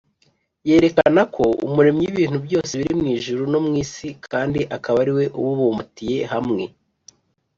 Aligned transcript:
yerekana 0.67 1.21
ko 1.35 1.45
umuremyi 1.67 2.03
w’ibintu 2.07 2.37
byose 2.45 2.71
biri 2.79 2.93
mu 2.99 3.05
ijuru 3.15 3.41
no 3.51 3.59
mu 3.65 3.71
isi 3.83 4.07
kandi 4.29 4.59
akaba 4.75 4.97
ari 5.03 5.11
we 5.17 5.25
ububumbatiye 5.37 6.19
hamwe, 6.33 6.63